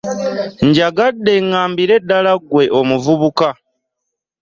Njagadde 0.67 1.31
ŋŋambire 1.45 1.95
ddala 2.03 2.33
ggwe 2.41 2.63
omuvubuka. 2.79 3.49